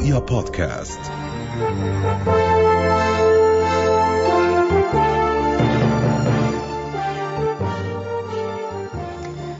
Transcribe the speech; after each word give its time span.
رؤيا 0.00 0.18
بودكاست. 0.18 1.00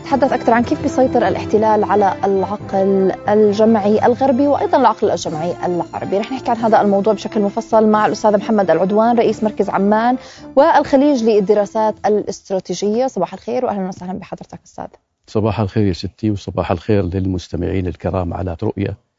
تحدث 0.05 0.33
أكثر 0.33 0.53
عن 0.53 0.63
كيف 0.63 0.83
بيسيطر 0.83 1.29
الاحتلال 1.29 1.85
على 1.85 2.15
العقل 2.25 3.13
الجمعي 3.29 4.07
الغربي 4.07 4.47
وأيضا 4.47 4.79
العقل 4.79 5.11
الجمعي 5.11 5.67
العربي. 5.67 6.19
رح 6.19 6.33
نحكي 6.33 6.51
عن 6.51 6.57
هذا 6.57 6.81
الموضوع 6.81 7.13
بشكل 7.13 7.41
مفصل 7.41 7.87
مع 7.87 8.07
الأستاذ 8.07 8.37
محمد 8.37 8.71
العدوان 8.71 9.19
رئيس 9.19 9.45
مركز 9.45 9.71
عمان 9.71 10.17
والخليج 10.57 11.25
للدراسات 11.25 11.95
الاستراتيجية. 12.07 13.07
صباح 13.07 13.33
الخير 13.33 13.65
وأهلا 13.65 13.89
وسهلا 13.89 14.19
بحضرتك 14.19 14.61
أستاذ. 14.65 14.87
صباح 15.27 15.61
الخير 15.61 15.87
يا 15.87 15.93
ستي 15.93 16.31
وصباح 16.31 16.71
الخير 16.71 17.05
للمستمعين 17.05 17.87
الكرام 17.87 18.35
على 18.35 18.57
رؤية 18.63 19.10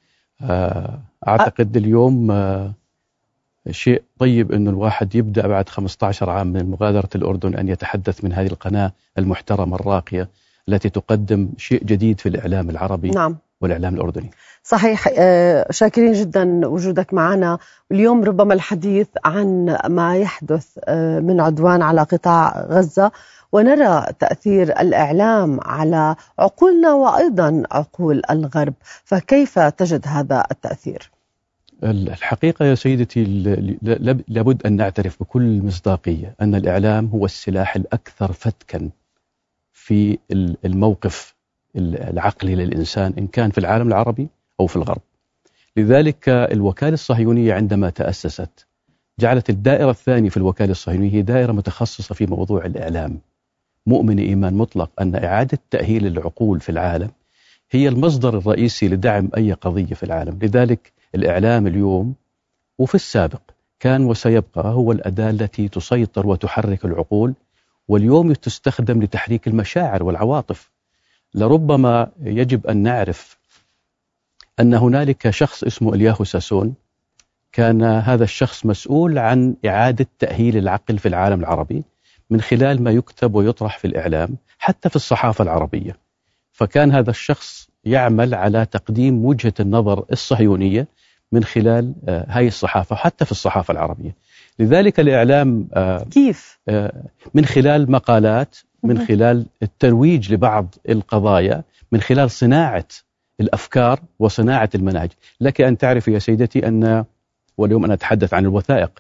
آه، 0.44 1.00
أعتقد 1.28 1.78
اليوم 1.78 2.32
آه، 2.32 2.74
شيء 3.72 4.04
طيب 4.20 4.52
أنه 4.52 4.70
الواحد 4.70 5.16
يبدأ 5.16 5.48
بعد 5.48 5.70
15 5.70 6.30
عام 6.30 6.48
من 6.48 6.72
مغادرة 6.72 7.10
الأردن 7.16 7.56
أن 7.56 7.70
يتحدث 7.70 8.24
من 8.24 8.34
هذه 8.34 8.48
القناة 8.48 8.92
المحترمة 9.18 9.76
الراقية 9.76 10.30
التي 10.70 10.90
تقدم 10.90 11.50
شيء 11.58 11.84
جديد 11.84 12.20
في 12.20 12.30
الإعلام 12.30 12.70
العربي. 12.70 13.10
نعم. 13.10 13.38
والإعلام 13.62 13.96
الأردني. 13.96 14.32
صحيح 14.64 15.08
آه، 15.18 15.68
شاكرين 15.72 16.14
جدا 16.14 16.68
وجودك 16.68 17.14
معنا. 17.14 17.58
اليوم 17.92 18.24
ربما 18.24 18.54
الحديث 18.54 19.08
عن 19.26 19.78
ما 19.88 20.18
يحدث 20.18 20.80
آه، 20.86 21.20
من 21.20 21.42
عدوان 21.42 21.82
على 21.82 22.02
قطاع 22.02 22.66
غزة 22.70 23.12
ونرى 23.52 24.06
تأثير 24.20 24.80
الإعلام 24.80 25.60
على 25.62 26.16
عقولنا 26.40 26.94
وأيضا 26.94 27.64
عقول 27.72 28.22
الغرب. 28.30 28.74
فكيف 28.82 29.60
تجد 29.60 30.08
هذا 30.08 30.44
التأثير؟ 30.52 31.12
الحقيقة 31.84 32.66
يا 32.66 32.76
سيدتي 32.76 33.24
لابد 34.28 34.66
أن 34.66 34.76
نعترف 34.76 35.24
بكل 35.24 35.62
مصداقية 35.64 36.36
أن 36.42 36.56
الإعلام 36.56 37.06
هو 37.08 37.26
السلاح 37.26 37.76
الأكثر 37.76 38.32
فتكا 38.32 38.90
في 39.74 40.18
الموقف 40.66 41.36
العقلي 41.76 42.56
للإنسان 42.56 43.14
إن 43.18 43.28
كان 43.28 43.50
في 43.52 43.58
العالم 43.58 43.88
العربي 43.88 44.28
أو 44.60 44.68
في 44.68 44.76
الغرب. 44.76 45.02
لذلك 45.78 46.30
الوكالة 46.30 46.94
الصهيونية 46.94 47.54
عندما 47.54 47.90
تأسست 47.90 48.68
جعلت 49.20 49.50
الدائرة 49.50 49.90
الثانية 49.90 50.30
في 50.30 50.38
الوكالة 50.38 50.72
الصهيونية 50.72 51.12
هي 51.12 51.22
دائرة 51.22 51.52
متخصصة 51.52 52.16
في 52.16 52.26
موضوع 52.26 52.66
الإعلام. 52.66 53.20
مؤمن 53.86 54.20
إيمان 54.20 54.54
مطلق 54.54 55.02
أن 55.02 55.16
إعادة 55.16 55.60
تأهيل 55.72 56.08
العقول 56.08 56.60
في 56.60 56.70
العالم 56.70 57.10
هي 57.72 57.88
المصدر 57.88 58.38
الرئيسي 58.38 58.88
لدعم 58.88 59.30
أي 59.38 59.54
قضية 59.54 59.96
في 59.96 60.04
العالم. 60.04 60.40
لذلك 60.42 60.92
الإعلام 61.16 61.68
اليوم 61.68 62.14
وفي 62.80 62.96
السابق 62.96 63.42
كان 63.80 64.06
وسيبقى 64.06 64.64
هو 64.74 64.92
الأداة 64.92 65.30
التي 65.30 65.68
تسيطر 65.68 66.28
وتحرك 66.28 66.86
العقول 66.86 67.34
واليوم 67.88 68.34
تستخدم 68.34 69.04
لتحريك 69.04 69.48
المشاعر 69.48 70.04
والعواطف. 70.04 70.72
لربما 71.36 72.12
يجب 72.24 72.68
أن 72.68 72.78
نعرف 72.78 73.38
أن 74.60 74.74
هنالك 74.74 75.30
شخص 75.30 75.64
اسمه 75.64 75.94
إلياهو 75.94 76.24
ساسون 76.24 76.74
كان 77.52 77.84
هذا 77.84 78.24
الشخص 78.24 78.66
مسؤول 78.66 79.18
عن 79.18 79.56
إعادة 79.66 80.08
تأهيل 80.20 80.58
العقل 80.58 80.98
في 80.98 81.08
العالم 81.08 81.40
العربي 81.40 81.84
من 82.30 82.42
خلال 82.42 82.84
ما 82.84 82.92
يكتب 82.92 83.36
ويطرح 83.36 83.78
في 83.78 83.86
الإعلام 83.86 84.38
حتى 84.60 84.90
في 84.90 84.96
الصحافة 84.96 85.44
العربية 85.44 85.98
فكان 86.52 86.92
هذا 86.92 87.10
الشخص 87.10 87.70
يعمل 87.86 88.36
على 88.36 88.66
تقديم 88.66 89.26
وجهة 89.26 89.54
النظر 89.60 90.06
الصهيونية 90.12 90.88
من 91.32 91.44
خلال 91.44 91.94
آه، 92.08 92.26
هاي 92.30 92.48
الصحافة 92.48 92.96
حتى 92.96 93.26
في 93.26 93.32
الصحافة 93.32 93.72
العربية 93.72 94.16
لذلك 94.60 95.00
الإعلام 95.00 95.68
آه، 95.74 96.04
كيف؟ 96.04 96.60
آه، 96.70 97.04
من 97.34 97.46
خلال 97.46 97.92
مقالات 97.92 98.58
من 98.84 99.06
خلال 99.06 99.46
الترويج 99.64 100.34
لبعض 100.34 100.76
القضايا 100.90 101.64
من 101.92 102.02
خلال 102.02 102.32
صناعة 102.32 102.88
الأفكار 103.40 104.00
وصناعة 104.20 104.70
المناهج. 104.76 105.10
لك 105.42 105.62
أن 105.62 105.78
تعرف 105.78 106.08
يا 106.08 106.20
سيدتي 106.20 106.68
أن 106.68 107.06
واليوم 107.58 107.86
أنا 107.86 107.94
أتحدث 107.94 108.34
عن 108.34 108.44
الوثائق 108.44 108.92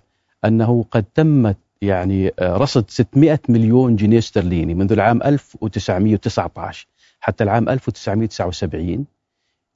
أنه 0.46 0.86
قد 0.92 1.06
تمت 1.16 1.58
يعني 1.82 2.32
رصد 2.42 2.90
600 2.90 3.40
مليون 3.50 3.96
جنيه 3.96 4.18
استرليني 4.18 4.74
منذ 4.74 4.92
العام 4.92 5.24
1919 5.24 6.88
حتى 7.20 7.44
العام 7.44 7.70
1979 7.70 9.06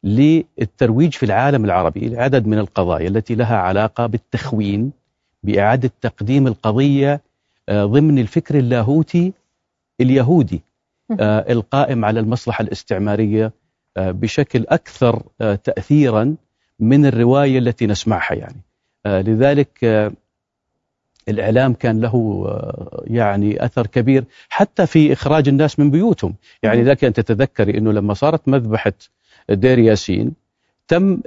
للترويج 0.04 1.14
في 1.14 1.24
العالم 1.24 1.66
العربي 1.66 2.10
لعدد 2.10 2.48
من 2.48 2.60
القضايا 2.60 3.08
التي 3.08 3.36
لها 3.36 3.58
علاقة 3.58 4.06
بالتخوين 4.06 4.92
بإعادة 5.44 5.92
تقديم 6.02 6.48
القضية 6.48 7.22
آه، 7.70 7.86
ضمن 7.86 8.20
الفكر 8.20 8.58
اللاهوتي 8.58 9.34
اليهودي 10.02 10.62
آه، 11.20 11.52
القائم 11.52 12.06
على 12.06 12.20
المصلحة 12.20 12.62
الاستعمارية 12.62 13.54
آه، 13.98 14.12
بشكل 14.12 14.66
أكثر 14.70 15.24
تأثيرا 15.64 16.36
من 16.80 17.06
الرواية 17.06 17.60
التي 17.60 17.88
نسمعها 17.88 18.34
يعني. 18.34 18.62
لذلك 19.06 19.84
الإعلام 21.30 21.74
كان 21.74 22.02
له 22.02 22.46
يعني 23.04 23.66
أثر 23.66 23.88
كبير 23.88 24.24
حتى 24.50 24.88
في 24.88 25.14
إخراج 25.14 25.48
الناس 25.48 25.80
من 25.80 25.92
بيوتهم. 25.92 26.36
يعني 26.64 26.84
لك 26.84 27.04
أن 27.04 27.14
تتذكري 27.14 27.78
أنه 27.78 27.92
لما 27.92 28.14
صارت 28.14 28.48
مذبحة 28.48 28.94
دير 29.50 29.80
ياسين 29.80 30.32
تم 30.88 31.22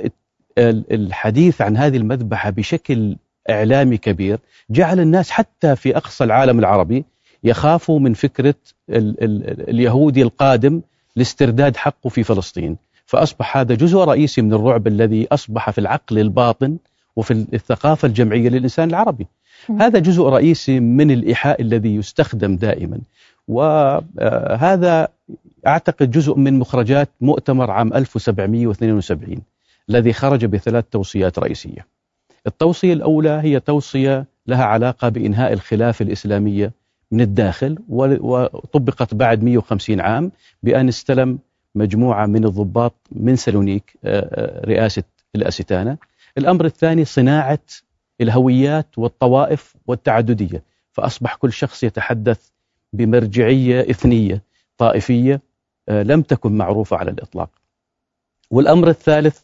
الحديث 0.58 1.60
عن 1.62 1.76
هذه 1.76 1.96
المذبحة 1.96 2.50
بشكل 2.50 3.16
إعلامي 3.50 3.96
كبير 3.96 4.38
جعل 4.70 5.00
الناس 5.00 5.30
حتى 5.30 5.76
في 5.76 5.96
أقصى 5.96 6.24
العالم 6.24 6.58
العربي 6.58 7.04
يخافوا 7.44 8.00
من 8.00 8.14
فكرة 8.14 8.54
ال 8.90 9.24
ال 9.24 9.70
اليهودي 9.70 10.22
القادم 10.22 10.80
لاسترداد 11.16 11.76
حقه 11.76 12.08
في 12.08 12.22
فلسطين. 12.22 12.76
فأصبح 13.06 13.56
هذا 13.56 13.74
جزء 13.74 13.98
رئيسي 13.98 14.42
من 14.42 14.52
الرعب 14.52 14.86
الذي 14.86 15.28
أصبح 15.32 15.70
في 15.70 15.78
العقل 15.78 16.18
الباطن 16.18 16.76
وفي 17.16 17.32
الثقافة 17.32 18.08
الجمعية 18.08 18.48
للإنسان 18.48 18.88
العربي. 18.88 19.26
هذا 19.80 19.98
جزء 19.98 20.22
رئيسي 20.22 20.80
من 20.80 21.10
الإيحاء 21.10 21.62
الذي 21.62 21.94
يستخدم 21.94 22.56
دائما. 22.56 22.98
وهذا 23.48 25.08
أعتقد 25.66 26.10
جزء 26.10 26.34
من 26.36 26.58
مخرجات 26.58 27.08
مؤتمر 27.20 27.70
عام 27.70 27.94
1772 27.94 29.42
الذي 29.90 30.12
خرج 30.12 30.44
بثلاث 30.44 30.84
توصيات 30.90 31.38
رئيسية. 31.38 31.86
التوصية 32.46 32.92
الأولى 32.92 33.40
هي 33.42 33.60
توصية 33.60 34.26
لها 34.46 34.64
علاقة 34.64 35.08
بإنهاء 35.08 35.52
الخلافة 35.52 36.02
الإسلامية 36.02 36.72
من 37.10 37.20
الداخل 37.20 37.78
وطبقت 37.88 39.14
بعد 39.14 39.42
150 39.44 40.00
عام 40.00 40.32
بأن 40.62 40.88
استلم 40.88 41.38
مجموعة 41.74 42.26
من 42.26 42.44
الضباط 42.44 42.94
من 43.12 43.36
سالونيك 43.36 43.98
آه، 44.04 44.20
آه، 44.20 44.66
رئاسة 44.66 45.02
الأستانة. 45.34 45.98
الأمر 46.38 46.64
الثاني 46.64 47.04
صناعة 47.04 47.58
الهويات 48.20 48.98
والطوائف 48.98 49.76
والتعددية. 49.86 50.62
فأصبح 50.92 51.34
كل 51.34 51.52
شخص 51.52 51.84
يتحدث 51.84 52.48
بمرجعية 52.92 53.80
إثنية 53.80 54.42
طائفية 54.78 55.40
آه، 55.88 56.02
لم 56.02 56.22
تكن 56.22 56.52
معروفة 56.52 56.96
على 56.96 57.10
الإطلاق. 57.10 57.50
والأمر 58.50 58.88
الثالث 58.88 59.40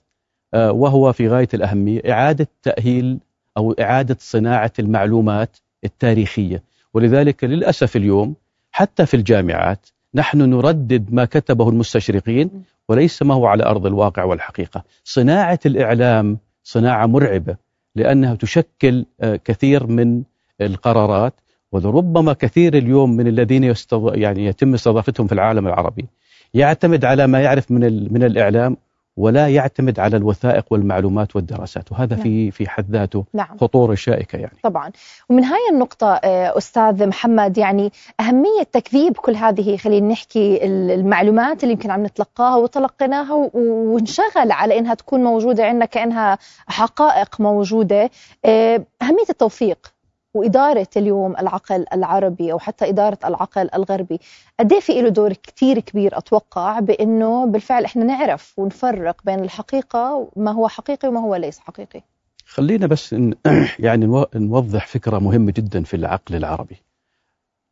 وهو 0.54 1.12
في 1.12 1.28
غاية 1.28 1.48
الأهمية 1.54 2.00
إعادة 2.12 2.48
تأهيل 2.62 3.18
أو 3.56 3.72
إعادة 3.72 4.16
صناعة 4.20 4.72
المعلومات 4.78 5.56
التاريخية. 5.84 6.62
ولذلك 6.94 7.44
للأسف 7.44 7.96
اليوم 7.96 8.34
حتى 8.72 9.06
في 9.06 9.14
الجامعات 9.14 9.86
نحن 10.14 10.38
نردد 10.38 11.12
ما 11.12 11.24
كتبه 11.24 11.68
المستشرقين 11.68 12.50
وليس 12.88 13.22
ما 13.22 13.34
هو 13.34 13.46
على 13.46 13.64
أرض 13.64 13.86
الواقع 13.86 14.24
والحقيقة 14.24 14.84
صناعة 15.04 15.58
الإعلام 15.66 16.38
صناعة 16.64 17.06
مرعبة 17.06 17.56
لأنها 17.96 18.34
تشكل 18.34 19.06
آه، 19.20 19.36
كثير 19.36 19.86
من 19.86 20.22
القرارات 20.60 21.34
ولربما 21.72 22.32
كثير 22.32 22.76
اليوم 22.76 23.16
من 23.16 23.26
الذين. 23.26 23.74
يعني 23.92 24.46
يتم 24.46 24.74
استضافتهم 24.74 25.26
في 25.26 25.32
العالم 25.32 25.66
العربي 25.66 26.06
يعتمد 26.54 27.04
على 27.04 27.26
ما 27.26 27.40
يعرف 27.40 27.70
من. 27.70 28.12
من 28.12 28.22
الإعلام 28.22 28.76
ولا 29.16 29.48
يعتمد 29.48 30.00
على 30.00 30.16
الوثائق 30.16 30.64
والمعلومات 30.70 31.36
والدراسات. 31.36 31.92
وهذا 31.92 32.14
نعم. 32.14 32.22
في 32.22 32.50
في 32.50 32.68
حد 32.68 32.90
ذاته 32.90 33.24
نعم. 33.34 33.58
خطورة 33.60 33.94
شائكة 33.94 34.36
يعني. 34.36 34.58
طبعا. 34.62 34.90
ومن 35.28 35.44
هاي 35.44 35.60
النقطة 35.72 36.14
آه، 36.14 36.58
أستاذ 36.58 37.06
محمد 37.06 37.58
يعني 37.58 37.92
أهمية 38.20 38.62
تكذيب 38.72 39.16
كل 39.16 39.36
هذه 39.36 39.76
خلينا 39.76 40.08
نحكي 40.08 40.64
المعلومات 40.64 41.62
اللي 41.62 41.72
يمكن 41.72 41.90
عم 41.90 42.06
نتلقاها 42.06 42.56
وتلقيناها 42.56 43.50
ونشغل 43.54 44.52
على 44.52 44.78
إنها 44.78 44.94
تكون 44.94 45.24
موجودة 45.24 45.64
عندنا 45.64 45.84
كأنها 45.84 46.38
حقائق 46.66 47.40
موجودة. 47.40 48.10
آه، 48.44 48.84
أهمية 49.02 49.28
التوثيق 49.30 49.93
وإدارة 50.34 50.88
اليوم 50.96 51.36
العقل 51.36 51.84
العربي 51.92 52.52
أو 52.52 52.58
حتى 52.58 52.88
إدارة 52.88 53.18
العقل 53.24 53.68
الغربي 53.74 54.20
قد 54.60 54.72
إيه 54.72 54.80
في 54.80 55.02
له 55.02 55.08
دور 55.08 55.32
كتير 55.32 55.80
كبير 55.80 56.18
أتوقع 56.18 56.80
بأنه 56.80 57.46
بالفعل 57.46 57.84
إحنا 57.84 58.04
نعرف 58.04 58.58
ونفرق 58.58 59.20
بين 59.24 59.40
الحقيقة 59.40 60.28
ما 60.36 60.50
هو 60.50 60.68
حقيقي 60.68 61.08
وما 61.08 61.20
هو 61.20 61.34
ليس 61.34 61.58
حقيقي. 61.58 62.02
خلينا 62.46 62.86
بس 62.86 63.12
يعني 63.78 64.06
نو- 64.06 64.26
نوضح 64.34 64.86
فكرة 64.86 65.18
مهمة 65.18 65.52
جدا 65.56 65.82
في 65.82 65.94
العقل 65.94 66.34
العربي. 66.36 66.76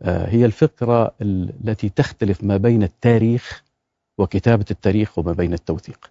آه، 0.02 0.28
هي 0.28 0.44
الفكرة 0.44 1.14
ال- 1.22 1.52
التي 1.64 1.88
تختلف 1.88 2.44
ما 2.44 2.56
بين 2.56 2.82
التاريخ 2.82 3.64
وكتابة 4.18 4.64
التاريخ 4.70 5.18
وما 5.18 5.32
بين 5.32 5.52
التوثيق. 5.52 6.10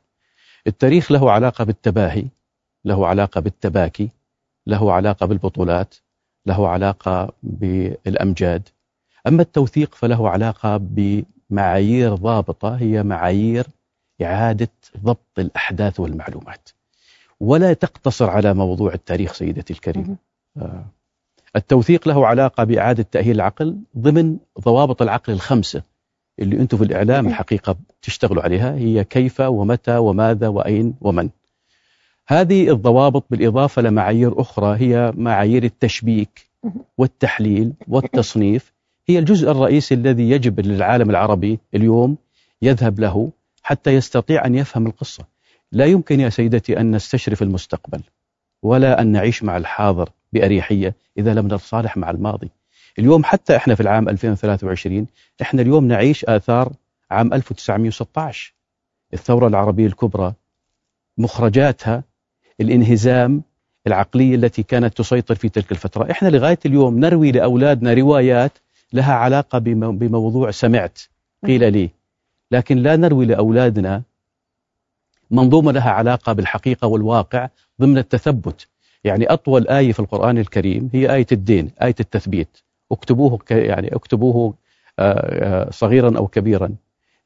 التاريخ 0.67 1.11
له 1.11 1.31
علاقة 1.31 1.63
بالتباهي 1.63 2.25
له 2.85 3.07
علاقة 3.07 3.41
بالتباكي 3.41 4.09
له 4.67 4.93
علاقة 4.93 5.25
بالبطولات 5.25 5.95
له 6.45 6.67
علاقة 6.67 7.33
بالأمجاد. 7.43 8.69
أما 9.27 9.41
التوثيق 9.41 9.95
فله 9.95 10.29
علاقة 10.29 10.77
بمعايير 10.77 12.15
ضابطة 12.15 12.75
هي 12.75 13.03
معايير 13.03 13.67
إعادة 14.21 14.71
ضبط 14.97 15.39
الأحداث 15.39 15.99
والمعلومات. 15.99 16.69
ولا 17.39 17.73
تقتصر 17.73 18.29
على 18.29 18.53
موضوع 18.53 18.93
التاريخ 18.93 19.33
سيدتي 19.33 19.73
الكريمة 19.73 20.15
آه، 20.57 20.85
التوثيق 21.55 22.07
له 22.07 22.27
علاقة 22.27 22.63
بإعادة 22.63 23.03
تأهيل 23.03 23.35
العقل 23.35 23.77
ضمن 23.97 24.37
ضوابط 24.59 25.01
العقل 25.01 25.33
الخمسة 25.33 25.83
اللي 26.39 26.55
أنتم 26.59 26.77
في 26.77 26.83
الإعلام. 26.83 27.27
الحقيقة 27.27 27.75
تشتغلوا 28.01 28.43
عليها 28.43 28.75
هي 28.75 29.03
كيف 29.03 29.39
ومتى 29.39 29.97
وماذا 29.97 30.47
وأين 30.47 30.95
ومن. 31.01 31.29
هذه 32.31 32.71
الضوابط 32.71 33.25
بالإضافة 33.29 33.81
لمعايير 33.81 34.41
أخرى 34.41 34.77
هي 34.79 35.13
معايير 35.17 35.63
التشبيك. 35.63 36.47
والتحليل 36.97 37.73
والتصنيف. 37.87 38.73
هي 39.09 39.19
الجزء 39.19 39.51
الرئيسي 39.51 39.95
الذي 39.95 40.29
يجب 40.29 40.59
للعالم 40.59 41.09
العربي 41.09 41.59
اليوم 41.75 42.17
يذهب 42.61 42.99
له 42.99 43.31
حتى 43.63 43.91
يستطيع 43.91 44.45
أن 44.45 44.55
يفهم 44.55 44.87
القصة. 44.87 45.25
لا 45.71 45.85
يمكن 45.85 46.19
يا 46.19 46.29
سيدتي 46.29 46.79
أن 46.79 46.95
نستشرف 46.95 47.41
المستقبل 47.41 48.01
ولا 48.63 49.01
أن 49.01 49.07
نعيش 49.07 49.43
مع 49.43 49.57
الحاضر 49.57 50.09
بأريحية 50.33 50.95
إذا 51.17 51.33
لم 51.33 51.45
نتصالح 51.45 51.97
مع 51.97 52.09
الماضي. 52.09 52.49
اليوم 52.99 53.23
حتى 53.23 53.55
إحنا 53.55 53.75
في 53.75 53.81
العام 53.81 54.09
2023 54.09 55.07
إحنا 55.41 55.61
اليوم 55.61 55.87
نعيش 55.87 56.25
آثار 56.25 56.73
عام 57.11 57.33
1916 57.33 58.53
الثورة 59.13 59.47
العربية 59.47 59.85
الكبرى 59.87 60.33
مخرجاتها 61.17 62.10
الانهزام 62.61 63.41
العقلية 63.87 64.35
التي 64.35 64.63
كانت 64.63 64.97
تسيطر 64.97 65.35
في 65.35 65.49
تلك 65.49 65.71
الفترة. 65.71 66.11
إحنا 66.11 66.27
لغاية 66.29 66.59
اليوم 66.65 66.99
نروي 66.99 67.31
لأولادنا 67.31 67.93
روايات 67.93 68.51
لها 68.93 69.13
علاقة 69.13 69.59
بمو- 69.59 69.91
بموضوع 69.91 70.51
سمعت 70.51 70.99
قيل 71.45 71.73
لي. 71.73 71.89
لكن 72.51 72.77
لا 72.77 72.95
نروي 72.95 73.25
لأولادنا 73.25 74.01
منظومة 75.31 75.71
لها 75.71 75.89
علاقة 75.91 76.33
بالحقيقة 76.33 76.87
والواقع 76.87 77.49
ضمن 77.81 77.97
التثبت. 77.97 78.67
يعني 79.03 79.25
أطول 79.25 79.67
آية 79.67 79.91
في 79.91 79.99
القرآن 79.99 80.37
الكريم 80.37 80.89
هي 80.93 81.13
آية 81.15 81.27
الدين 81.31 81.71
آية 81.81 81.95
التثبيت. 81.99 82.57
اكتبوه 82.91 83.39
يعني 83.51 83.95
اكتبوه 83.95 84.53
آه، 84.99 85.03
آه، 85.03 85.69
صغيرا 85.71 86.17
أو 86.17 86.27
كبيرا. 86.27 86.69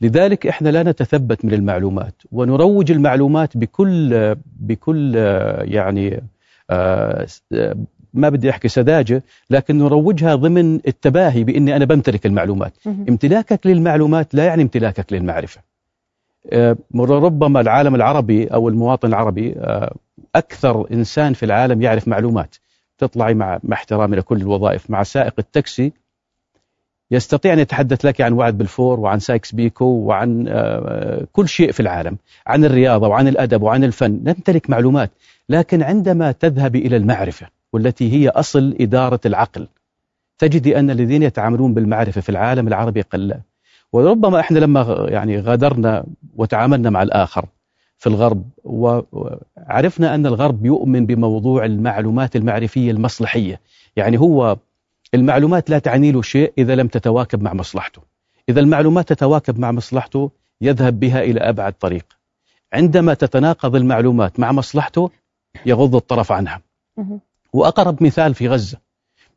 لذلك 0.02 0.48
إحنا 0.48 0.70
لا 0.70 0.84
نتثبت 0.84 1.46
من 1.46 1.54
المعلومات 1.54 2.14
ونروج 2.32 2.92
المعلومات 2.92 3.58
بكل 3.58 4.36
بكل 4.60 5.16
يعني 5.62 6.24
آه، 6.70 7.28
آه، 7.54 7.76
ما 8.14 8.30
بدي 8.30 8.50
أحكي 8.50 8.68
سذاجة 8.68 9.24
لكن 9.50 9.78
نروجها 9.78 10.36
ضمن 10.36 10.76
التباهي 10.76 11.44
بإني 11.44 11.76
أنا 11.76 11.86
بمتلك 11.86 12.26
المعلومات. 12.26 12.74
امتلاكك 13.10 13.68
للمعلومات 13.68 14.36
لا 14.36 14.46
يعني 14.46 14.64
امتلاكك 14.64 15.14
للمعرفة 15.14 15.62
آه، 16.52 16.78
ربما 16.96 17.62
العالم 17.62 17.96
العربي 17.96 18.48
أو 18.48 18.70
المواطن 18.70 19.08
العربي 19.08 19.56
أكثر 20.36 20.92
إنسان 20.92 21.34
في 21.34 21.44
العالم 21.44 21.82
يعرف 21.82 22.08
معلومات 22.08 22.56
تطلعي 22.98 23.34
مع 23.34 23.60
مع 23.64 23.78
احترامي 23.78 24.18
لكل 24.18 24.38
الوظائف 24.38 24.90
مع 24.90 25.04
سائق 25.04 25.34
التاكسي 25.40 25.94
يستطيع 27.12 27.54
أن 27.54 27.60
يتحدث 27.60 28.06
لك 28.06 28.22
عن 28.22 28.34
وعد 28.34 28.58
بالفور 28.58 29.00
وعن 29.00 29.20
سايكس 29.20 29.56
بيكو 29.56 29.86
وعن 29.86 30.46
آه، 30.48 31.28
كل 31.34 31.48
شيء 31.48 31.72
في 31.72 31.80
العالم 31.80 32.18
عن 32.48 32.66
الرياضة 32.66 33.08
وعن 33.08 33.28
الأدب 33.28 33.62
وعن 33.62 33.84
الفن. 33.84 34.12
نمتلك 34.24 34.70
معلومات 34.70 35.12
لكن 35.50 35.84
عندما 35.84 36.32
تذهب 36.32 36.76
إلى 36.76 36.98
المعرفة 36.98 37.48
والتي 37.74 38.14
هي 38.14 38.30
أصل 38.30 38.76
إدارة 38.82 39.20
العقل 39.26 39.68
تجدي 40.38 40.80
أن 40.80 40.90
الذين 40.90 41.24
يتعاملون 41.24 41.74
بالمعرفة 41.74 42.22
في 42.22 42.30
العالم 42.30 42.68
العربي 42.68 43.02
قلة. 43.02 43.42
وربما 43.94 44.40
إحنا 44.40 44.60
لما 44.60 45.08
يعني 45.10 45.40
غادرنا 45.40 46.06
وتعاملنا 46.36 46.90
مع 46.90 47.04
الآخر 47.04 47.46
في 47.98 48.08
الغرب 48.08 48.44
وعرفنا 48.64 50.16
أن 50.16 50.26
الغرب 50.26 50.66
يؤمن 50.66 51.06
بموضوع 51.06 51.66
المعلومات 51.66 52.36
المعرفية 52.36 52.92
المصلحية. 52.92 53.60
يعني 53.96 54.20
هو 54.20 54.58
المعلومات 55.14 55.70
لا 55.70 55.80
تعني 55.80 56.12
له 56.12 56.22
شيء 56.22 56.54
إذا 56.58 56.76
لم 56.76 56.88
تتواكب 56.88 57.42
مع 57.42 57.54
مصلحته. 57.54 58.02
إذا 58.50 58.60
المعلومات 58.60 59.10
تتواكب 59.10 59.60
مع 59.60 59.72
مصلحته 59.72 60.32
يذهب 60.62 61.00
بها 61.00 61.24
إلى 61.24 61.40
أبعد 61.40 61.74
طريق. 61.74 62.06
عندما 62.74 63.14
تتناقض 63.14 63.76
المعلومات 63.76 64.40
مع 64.40 64.52
مصلحته 64.52 65.10
يغض 65.66 65.96
الطرف 65.96 66.32
عنها. 66.32 66.62
وأقرب 67.54 68.04
مثال 68.04 68.34
في 68.34 68.48
غزة 68.48 68.78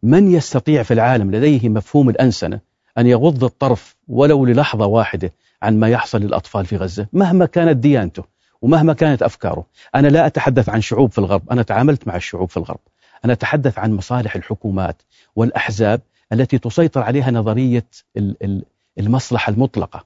من 0.03 0.31
يستطيع 0.33 0.83
في 0.83 0.95
العالم 0.95 1.31
لديه 1.31 1.69
مفهوم 1.69 2.09
الأنسنة 2.09 2.61
أن 2.99 3.07
يغض 3.07 3.45
الطرف 3.45 3.97
ولو 4.09 4.47
للحظة 4.47 4.87
واحدة 4.87 5.33
عن 5.63 5.81
ما 5.81 5.89
يحصل 5.89 6.21
للأطفال 6.21 6.67
في 6.67 6.77
غزة؟ 6.77 7.07
مهما 7.13 7.47
كانت 7.47 7.77
ديانته 7.77 8.25
ومهما 8.63 8.93
كانت 8.93 9.23
أفكاره. 9.23 9.67
أنا 9.95 10.09
لا 10.09 10.27
أتحدث 10.27 10.69
عن 10.69 10.81
شعوب 10.81 11.11
في 11.11 11.19
الغرب 11.19 11.51
أنا 11.51 11.63
تعاملت 11.63 12.09
مع 12.09 12.17
الشعوب 12.17 12.51
في 12.51 12.57
الغرب. 12.57 12.81
أنا 13.25 13.33
أتحدث 13.33 13.79
عن 13.79 13.93
مصالح 13.93 14.37
الحكومات 14.37 15.03
والأحزاب 15.37 16.01
التي 16.33 16.59
تسيطر 16.59 17.03
عليها 17.03 17.31
نظرية 17.31 17.87
ال- 18.17 18.37
ال- 18.45 18.65
المصلحة 18.99 19.51
المطلقة. 19.53 20.05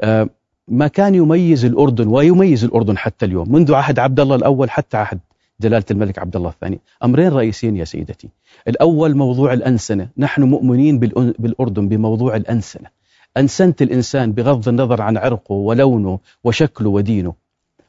آه، 0.00 0.28
ما 0.68 0.88
كان 0.88 1.14
يميز 1.14 1.64
الأردن 1.64 2.08
ويميز 2.08 2.64
الأردن 2.64 2.98
حتى 2.98 3.26
اليوم 3.26 3.52
منذ 3.52 3.74
عهد 3.74 3.98
عبد 3.98 4.20
الله 4.20 4.36
الأول 4.36 4.70
حتى 4.70 4.96
عهد 4.96 5.18
جلالة 5.60 5.84
الملك 5.90 6.18
عبد 6.18 6.36
الله 6.36 6.48
الثاني 6.50 6.80
أمرين 7.04 7.28
رئيسيين 7.28 7.76
يا 7.76 7.84
سيدتي. 7.84 8.28
الأول 8.68 9.14
موضوع 9.16 9.52
الأنسنة 9.52 10.08
نحن 10.18 10.42
مؤمنين 10.42 10.98
بالأردن 11.38 11.88
بموضوع 11.88 12.36
الأنسنة. 12.36 12.88
أنسنة 13.36 13.74
الإنسان 13.80 14.32
بغض 14.32 14.68
النظر 14.68 15.02
عن 15.02 15.16
عرقه 15.16 15.52
ولونه 15.52 16.18
وشكله 16.44 16.88
ودينه. 16.88 17.34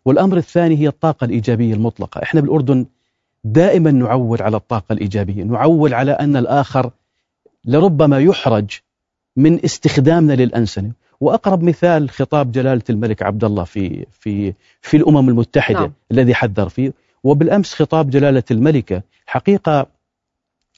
والأمر 0.06 0.38
الثاني 0.38 0.78
هي 0.78 0.88
الطاقة 0.88 1.26
الإيجابية 1.26 1.74
المطلقة. 1.74 2.24
إحنا 2.24 2.42
بالأردن 2.42 2.86
دائما 3.52 3.92
نعول 3.92 4.42
على 4.42 4.58
الطاقة 4.58 4.94
الإيجابية 4.94 5.44
نعول 5.44 5.94
على 5.94 6.12
أن 6.12 6.36
الآخر 6.38 6.92
لربما 7.66 8.20
يحرج 8.20 8.80
من 9.36 9.64
استخدامنا 9.66 10.34
للأنسنة 10.34 10.92
وأقرب 11.22 11.64
مثال 11.64 12.10
خطاب 12.10 12.52
جلالة 12.52 12.82
الملك 12.90 13.24
عبد 13.24 13.44
الله 13.44 13.64
في 13.64 14.06
في 14.12 14.54
في 14.82 14.98
الأمم 14.98 15.30
المتحدة 15.30 15.80
نعم. 15.80 15.94
الذي 16.12 16.36
حذر 16.36 16.70
فيه 16.70 16.94
وبالأمس 17.24 17.74
خطاب 17.74 18.10
جلالة 18.10 18.44
الملكة 18.52 19.02
حقيقة 19.26 19.88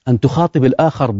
أن 0.08 0.20
تخاطب 0.20 0.66
الآخر 0.66 1.12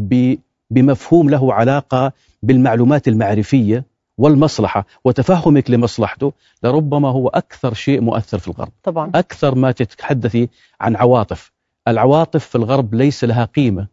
بمفهوم 0.72 1.30
له 1.30 1.54
علاقة 1.54 2.12
بالمعلومات 2.44 3.08
المعرفية 3.08 3.84
والمصلحة 4.20 4.86
وتفهمك 5.04 5.72
لمصلحته 5.72 6.34
لربما 6.64 7.10
هو 7.10 7.28
أكثر 7.28 7.74
شيء 7.74 8.02
مؤثر 8.02 8.40
في 8.40 8.48
الغرب. 8.48 8.72
طبعا. 8.84 9.12
أكثر 9.16 9.56
ما 9.56 9.72
تتحدثي 9.72 10.50
عن 10.82 10.96
عواطف. 10.96 11.52
العواطف 11.88 12.46
في 12.46 12.56
الغرب 12.56 12.94
ليس 12.96 13.24
لها 13.24 13.46
قيمة 13.46 13.88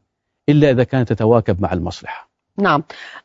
إلا 0.49 0.71
إذا 0.71 0.85
كانت 0.85 1.13
تتواكب 1.13 1.63
مع 1.63 1.73
المصلحة. 1.73 2.29
نعم. 2.59 2.83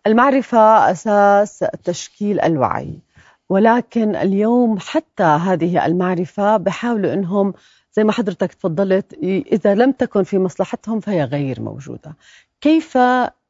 المعرفة 0.07 0.91
أساس 0.91 1.65
تشكيل 1.83 2.39
الوعي. 2.39 2.99
ولكن 3.49 4.15
اليوم 4.15 4.77
حتى 4.79 5.23
هذه 5.23 5.85
المعرفة 5.85 6.57
بحاولوا 6.57 7.13
أنهم 7.13 7.53
زي 7.93 8.03
ما 8.03 8.11
حضرتك 8.11 8.53
تفضلت 8.53 9.13
إذا 9.23 9.75
لم 9.75 9.91
تكن 9.91 10.23
في 10.23 10.39
مصلحتهم 10.39 10.99
فهي 10.99 11.23
غير 11.23 11.61
موجودة. 11.61 12.15
كيف 12.61 12.97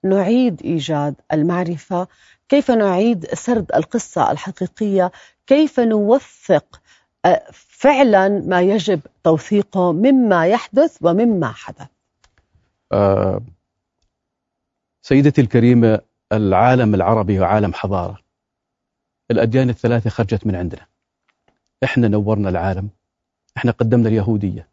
نعيد 0.03 0.61
إيجاد 0.61 1.15
المعرفة 1.33 2.07
كيف 2.49 2.71
نعيد 2.71 3.25
سرد 3.25 3.71
القصة 3.75 4.31
الحقيقية 4.31 5.11
كيف 5.47 5.79
نوثق 5.79 6.81
آه، 7.25 7.43
فعلا 7.53 8.29
ما 8.29 8.61
يجب 8.61 9.01
توثيقه 9.23 9.91
مما 9.91 10.47
يحدث 10.47 10.97
ومما 11.01 11.51
حدث. 11.51 11.87
آه، 12.91 13.41
سيدتي 15.01 15.41
الكريمة 15.41 16.01
العالم 16.31 16.95
العربي 16.95 17.39
هو 17.39 17.43
عالم 17.43 17.73
حضارة. 17.73 18.19
الأديان 19.31 19.69
الثلاثة 19.69 20.09
خرجت 20.09 20.47
من 20.47 20.55
عندنا. 20.55 20.85
إحنا 21.83 22.07
نورنا 22.07 22.49
العالم. 22.49 22.89
إحنا 23.57 23.71
قدمنا 23.71 24.09
اليهودية 24.09 24.67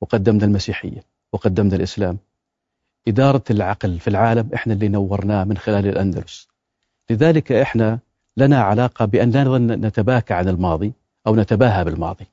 وقدمنا 0.00 0.44
المسيحية 0.44 1.04
وقدمنا 1.32 1.76
الإسلام. 1.76 2.18
إدارة 3.08 3.42
العقل 3.50 3.98
في 3.98 4.08
العالم 4.08 4.48
إحنا 4.54 4.72
اللي 4.72 4.88
نورناه 4.88 5.44
من 5.44 5.58
خلال 5.58 5.86
الأندلس. 5.86 6.48
لذلك 7.10 7.52
إحنا 7.52 7.98
لنا 8.36 8.60
علاقة 8.60 9.04
بأن 9.04 9.30
لا 9.30 9.58
نتباكى 9.58 10.34
عن 10.34 10.48
الماضي 10.48 10.92
أو 11.26 11.36
نتباهى 11.36 11.84
بالماضي. 11.84 12.26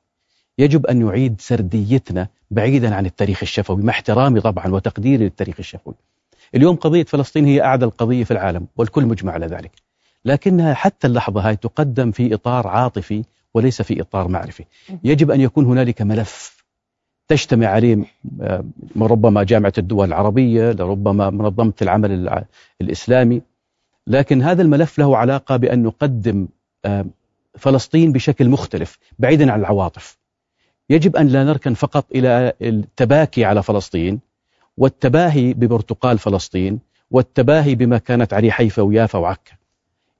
يجب 0.58 0.86
أن 0.86 1.04
نعيد 1.04 1.40
سرديتنا 1.40 2.28
بعيدا 2.50 2.94
عن 2.94 3.06
التاريخ 3.06 3.38
الشفوي 3.42 3.82
مع 3.82 3.92
احترامي 3.92 4.40
طبعا 4.40 4.66
وتقديري 4.68 5.24
للتاريخ 5.24 5.56
الشفوي. 5.58 5.94
اليوم 6.54 6.76
قضية 6.76 7.04
فلسطين 7.04 7.44
هي 7.44 7.62
أعدى 7.62 7.84
القضية 7.84 8.24
في 8.24 8.30
العالم 8.30 8.66
والكل 8.76 9.06
مجمع 9.06 9.32
على 9.32 9.46
ذلك. 9.46 9.70
لكنها 10.24 10.74
حتى 10.74 11.06
اللحظة 11.06 11.48
هاي 11.48 11.56
تقدم 11.56 12.10
في 12.10 12.34
إطار 12.34 12.66
عاطفي 12.66 13.24
وليس 13.54 13.82
في 13.82 14.00
إطار 14.00 14.28
معرفي. 14.28 14.64
يجب 15.04 15.30
أن 15.30 15.40
يكون 15.40 15.64
هنالك 15.64 16.02
ملف 16.02 16.63
تجتمع 17.28 17.66
عليه 17.66 18.04
آه، 18.40 18.64
ربما 19.00 19.42
جامعة 19.42 19.72
الدول 19.78 20.08
العربية 20.08 20.72
لربما 20.72 21.30
منظمة 21.30 21.72
العمل 21.82 22.44
الإسلامي. 22.80 23.42
لكن 24.06 24.42
هذا 24.42 24.62
الملف 24.62 24.98
له 24.98 25.16
علاقة 25.16 25.56
بأن 25.56 25.82
نقدم 25.82 26.48
آه، 26.84 27.06
فلسطين 27.58 28.12
بشكل 28.12 28.48
مختلف 28.48 28.98
بعيدا 29.18 29.52
عن 29.52 29.60
العواطف. 29.60 30.18
يجب 30.90 31.16
أن 31.16 31.26
لا 31.26 31.44
نركن 31.44 31.74
فقط 31.74 32.06
إلى 32.14 32.52
التباكي 32.62 33.44
على 33.44 33.62
فلسطين 33.62 34.20
والتباهي 34.76 35.54
ببرتقال 35.54 36.18
فلسطين 36.18 36.78
والتباهي 37.10 37.74
بما 37.74 37.98
كانت 37.98 38.34
عليه 38.34 38.50
حيفا 38.50 38.82
ويافا 38.82 39.18
وعكا. 39.18 39.52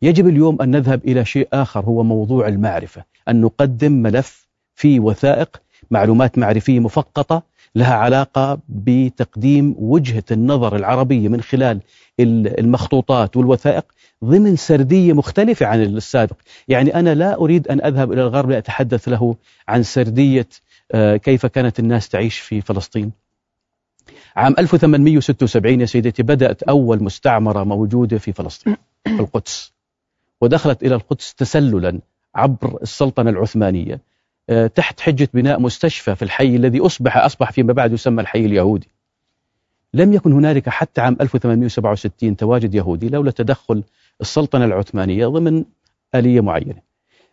يجب 0.03 0.29
اليوم 0.29 0.63
أن 0.63 0.71
نذهب 0.71 1.01
إلى 1.05 1.25
شيء 1.25 1.49
آخر 1.53 1.81
هو 1.81 2.03
موضوع 2.03 2.49
المعرفة. 2.49 3.05
أن 3.29 3.41
نقدم 3.41 3.93
ملف 3.93 4.49
في 4.75 5.01
وثائق 5.01 5.64
معلومات 5.91 6.39
معرفية 6.39 6.81
مفقطة 6.81 7.43
لها 7.75 7.95
علاقة 7.95 8.59
بتقديم 8.69 9.75
وجهة 9.79 10.25
النظر 10.31 10.77
العربية 10.77 11.29
من 11.29 11.41
خلال 11.41 11.81
المخطوطات 12.21 13.37
والوثائق 13.37 13.85
ضمن 14.25 14.57
سردية 14.57 15.13
مختلفة 15.13 15.67
عن 15.67 15.83
السابق. 15.83 16.37
يعني 16.69 16.95
أنا 16.95 17.15
لا 17.15 17.35
أريد 17.35 17.69
أن 17.69 17.85
أذهب 17.85 18.13
إلى 18.13 18.23
الغرب 18.23 18.51
لأتحدث 18.51 19.09
له 19.09 19.37
عن 19.69 19.83
سردية 19.83 20.49
آه، 20.93 21.17
كيف 21.17 21.47
كانت 21.47 21.79
الناس 21.79 22.09
تعيش 22.09 22.39
في 22.39 22.61
فلسطين. 22.61 23.13
عام 24.37 24.55
1876 24.59 25.81
يا 25.81 25.87
سيدتي 25.87 26.23
بدأت 26.23 26.63
أول 26.63 27.03
مستعمرة 27.03 27.65
موجودة 27.65 28.19
في 28.19 28.33
فلسطين 28.33 28.77
في 29.05 29.21
القدس. 29.21 29.73
ودخلت 30.41 30.83
إلى 30.83 30.95
القدس 30.95 31.35
تسللا 31.35 32.01
عبر 32.35 32.79
السلطنة 32.83 33.31
العثمانية. 33.31 34.01
تحت 34.75 35.01
حجة 35.01 35.29
بناء 35.35 35.61
مستشفى 35.61 36.15
في 36.15 36.23
الحي 36.23 36.57
الذي 36.57 36.81
أصبح 36.81 37.17
أصبح 37.17 37.53
فيما 37.53 37.73
بعد 37.73 37.93
يسمى 37.93 38.23
الحي 38.23 38.47
اليهودي. 38.47 38.89
لم 39.95 40.13
يكن 40.13 40.33
هنالك 40.33 40.69
حتى 40.69 41.01
عام 41.01 41.17
1867 41.21 42.37
تواجد 42.37 42.75
يهودي 42.75 43.09
لولا 43.09 43.31
تدخل 43.31 43.83
السلطنة 44.21 44.65
العثمانية 44.65 45.27
ضمن 45.27 45.65
آلية 46.15 46.41
معينة. 46.41 46.81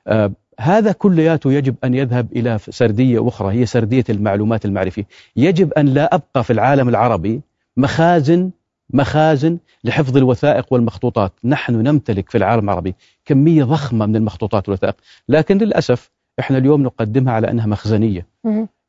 آه 0.07 0.31
هذا 0.59 0.91
كلياته 0.91 1.53
يجب 1.53 1.75
أن 1.83 1.93
يذهب 1.93 2.27
إلى 2.35 2.57
سردية 2.59 3.27
أخرى 3.27 3.53
هي 3.53 3.65
سردية 3.65 4.03
المعلومات 4.09 4.65
المعرفية. 4.65 5.07
يجب 5.35 5.73
أن 5.73 5.85
لا 5.85 6.15
أبقى 6.15 6.43
في 6.43 6.53
العالم 6.53 6.89
العربي 6.89 7.41
مخازن 7.77 8.51
مخازن 8.93 9.57
لحفظ 9.83 10.17
الوثائق 10.17 10.73
والمخطوطات. 10.73 11.33
نحن 11.43 11.73
نمتلك 11.73 12.29
في 12.29 12.37
العالم 12.37 12.63
العربي 12.63 12.95
كمية 13.25 13.63
ضخمة 13.63 14.05
من 14.05 14.15
المخطوطات 14.15 14.69
والوثائق. 14.69 14.95
لكن 15.29 15.57
للأسف 15.57 16.11
إحنا 16.39 16.57
اليوم 16.57 16.83
نقدمها 16.83 17.33
على 17.33 17.51
أنها 17.51 17.65
مخزنية. 17.65 18.25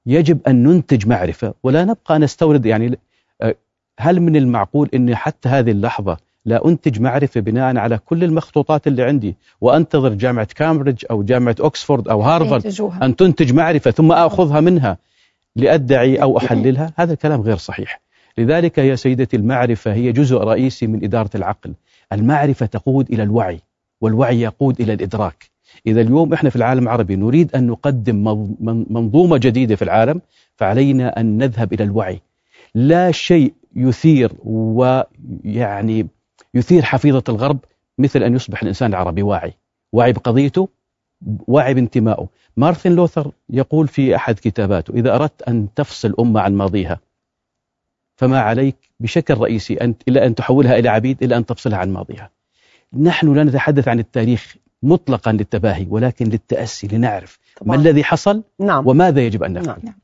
يجب 0.06 0.38
أن 0.48 0.62
ننتج 0.62 1.06
معرفة 1.08 1.54
ولا 1.62 1.84
نبقى 1.84 2.18
نستورد 2.18 2.66
يعني 2.66 2.98
آه، 3.42 3.54
هل 4.00 4.20
من 4.20 4.36
المعقول 4.36 4.88
أن 4.94 5.16
حتى 5.16 5.48
هذه 5.48 5.70
اللحظة 5.70 6.16
لا 6.44 6.68
أنتج 6.68 7.00
معرفة 7.00 7.40
بناء 7.40 7.76
على 7.76 7.98
كل 7.98 8.24
المخطوطات 8.24 8.86
اللي 8.86 9.02
عندي 9.02 9.36
وأنتظر 9.60 10.14
جامعة 10.14 10.48
كامبريدج 10.54 11.04
أو 11.10 11.22
جامعة 11.22 11.56
أكسفورد 11.60 12.08
أو 12.08 12.20
هارفارد 12.22 12.62
أن 13.02 13.16
تنتج 13.16 13.52
معرفة 13.52 13.90
ثم 13.90 14.12
أخذها 14.12 14.60
منها 14.60 14.98
لأدعي 15.56 16.22
أو 16.22 16.38
أحللها؟ 16.38 16.92
هذا 16.96 17.12
الكلام 17.12 17.40
غير 17.40 17.56
صحيح. 17.56 18.00
لذلك 18.38 18.78
يا 18.78 18.94
سيدتي 18.94 19.36
المعرفة 19.36 19.92
هي 19.92 20.12
جزء 20.12 20.36
رئيسي 20.36 20.86
من 20.86 21.04
إدارة 21.04 21.30
العقل. 21.34 21.72
المعرفة 22.12 22.66
تقود 22.66 23.10
إلى 23.12 23.22
الوعي 23.22 23.60
والوعي 24.00 24.40
يقود 24.40 24.80
إلى 24.80 24.92
الإدراك. 24.92 25.51
إذا 25.86 26.00
اليوم 26.00 26.32
إحنا 26.32 26.50
في 26.50 26.56
العالم 26.56 26.82
العربي 26.82 27.16
نريد 27.16 27.56
أن 27.56 27.66
نقدم 27.66 28.24
منظومة 28.90 29.38
جديدة 29.38 29.76
في 29.76 29.82
العالم 29.82 30.20
فعلينا 30.56 31.20
أن 31.20 31.38
نذهب 31.38 31.72
إلى 31.72 31.84
الوعي. 31.84 32.20
لا 32.74 33.10
شيء 33.10 33.54
يثير 33.76 34.32
ويعني 34.44 36.06
يثير 36.54 36.82
حفيظة 36.82 37.24
الغرب 37.28 37.58
مثل 37.98 38.22
أن 38.22 38.34
يصبح 38.34 38.62
الإنسان 38.62 38.90
العربي 38.90 39.22
واعي. 39.22 39.54
واعي 39.92 40.12
بقضيته 40.12 40.68
واعي 41.46 41.74
بانتمائه. 41.74 42.28
مارتن 42.56 42.92
لوثر 42.92 43.32
يقول 43.50 43.88
في 43.88 44.16
أحد 44.16 44.34
كتاباته 44.34 44.94
إذا 44.94 45.14
أردت 45.14 45.42
أن 45.42 45.68
تفصل 45.74 46.14
أمة 46.20 46.40
عن 46.40 46.54
ماضيها 46.54 47.00
فما 48.16 48.40
عليك 48.40 48.76
بشكل 49.00 49.34
رئيسي 49.34 49.74
أن 49.74 49.94
إلا 50.08 50.26
أن 50.26 50.34
تحولها 50.34 50.78
إلى 50.78 50.88
عبيد 50.88 51.22
إلا 51.22 51.36
أن 51.36 51.46
تفصلها 51.46 51.78
عن 51.78 51.92
ماضيها. 51.92 52.30
نحن 52.92 53.34
لا 53.34 53.44
نتحدث 53.44 53.88
عن 53.88 53.98
التاريخ 53.98 54.56
مطلقا 54.82 55.32
للتباهي 55.32 55.86
ولكن 55.90 56.24
للتأسي 56.26 56.88
لنعرف 56.92 57.38
طبعا. 57.60 57.76
ما 57.76 57.82
الذي 57.82 58.04
حصل 58.04 58.42
نعم. 58.58 58.86
وماذا 58.86 59.20
يجب 59.20 59.42
أن 59.42 59.52
نفعل. 59.52 59.78
نعم. 59.82 59.94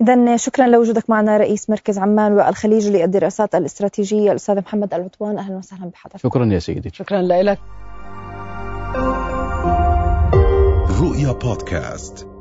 إذا 0.00 0.36
شكرا 0.36 0.66
لوجودك 0.66 1.10
معنا 1.10 1.36
رئيس 1.36 1.70
مركز 1.70 1.98
عمان 1.98 2.32
والخليج 2.32 2.88
للدراسات 2.88 3.54
الاستراتيجية 3.54 4.30
الأستاذ 4.30 4.58
محمد 4.58 4.94
العطوان 4.94 5.38
أهلا 5.38 5.56
وسهلا 5.56 5.90
بحضرتك. 5.90 6.22
شكرا 6.22 6.44
يا 6.44 6.58
سيدي. 6.58 6.90
شكرا 6.94 7.22
لك. 7.22 7.58
رؤيا 11.00 11.32
بودكاست. 11.32 12.37